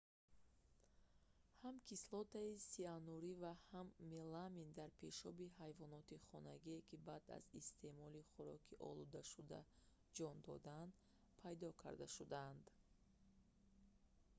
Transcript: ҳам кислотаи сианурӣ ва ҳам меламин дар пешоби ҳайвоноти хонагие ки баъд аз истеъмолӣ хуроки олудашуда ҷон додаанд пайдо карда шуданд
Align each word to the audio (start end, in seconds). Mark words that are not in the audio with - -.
ҳам 1.61 1.75
кислотаи 1.87 2.53
сианурӣ 2.71 3.33
ва 3.43 3.53
ҳам 3.69 3.87
меламин 4.15 4.69
дар 4.79 4.91
пешоби 5.01 5.53
ҳайвоноти 5.61 6.23
хонагие 6.29 6.79
ки 6.87 6.95
баъд 7.07 7.25
аз 7.37 7.45
истеъмолӣ 7.61 8.21
хуроки 8.31 8.79
олудашуда 8.89 9.59
ҷон 10.15 10.37
додаанд 10.47 10.93
пайдо 11.41 11.69
карда 11.81 12.07
шуданд 12.15 12.63